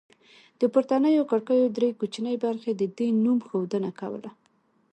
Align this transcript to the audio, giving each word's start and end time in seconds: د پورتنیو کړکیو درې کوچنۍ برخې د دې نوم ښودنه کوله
د 0.59 0.61
پورتنیو 0.73 1.29
کړکیو 1.31 1.73
درې 1.77 1.89
کوچنۍ 1.99 2.35
برخې 2.45 2.71
د 2.75 2.83
دې 2.97 3.07
نوم 3.23 3.39
ښودنه 3.47 3.91
کوله 3.99 4.31